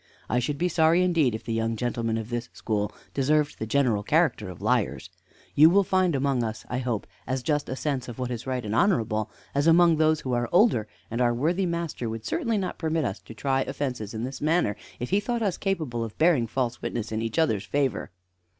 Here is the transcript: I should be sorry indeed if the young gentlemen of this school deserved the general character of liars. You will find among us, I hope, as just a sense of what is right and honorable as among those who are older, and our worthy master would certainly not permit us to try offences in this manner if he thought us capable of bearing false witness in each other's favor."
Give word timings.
I 0.27 0.39
should 0.39 0.57
be 0.57 0.67
sorry 0.67 1.03
indeed 1.03 1.35
if 1.35 1.43
the 1.43 1.53
young 1.53 1.75
gentlemen 1.75 2.17
of 2.17 2.31
this 2.31 2.49
school 2.53 2.91
deserved 3.13 3.59
the 3.59 3.67
general 3.67 4.01
character 4.01 4.49
of 4.49 4.59
liars. 4.59 5.11
You 5.53 5.69
will 5.69 5.83
find 5.83 6.15
among 6.15 6.43
us, 6.43 6.65
I 6.69 6.79
hope, 6.79 7.05
as 7.27 7.43
just 7.43 7.69
a 7.69 7.75
sense 7.75 8.07
of 8.07 8.17
what 8.17 8.31
is 8.31 8.47
right 8.47 8.65
and 8.65 8.73
honorable 8.73 9.29
as 9.53 9.67
among 9.67 9.97
those 9.97 10.21
who 10.21 10.33
are 10.33 10.49
older, 10.51 10.87
and 11.11 11.21
our 11.21 11.35
worthy 11.35 11.67
master 11.67 12.09
would 12.09 12.25
certainly 12.25 12.57
not 12.57 12.79
permit 12.79 13.05
us 13.05 13.19
to 13.19 13.35
try 13.35 13.61
offences 13.61 14.15
in 14.15 14.23
this 14.23 14.41
manner 14.41 14.75
if 14.99 15.11
he 15.11 15.19
thought 15.19 15.43
us 15.43 15.55
capable 15.55 16.03
of 16.03 16.17
bearing 16.17 16.47
false 16.47 16.81
witness 16.81 17.11
in 17.11 17.21
each 17.21 17.37
other's 17.37 17.65
favor." 17.65 18.09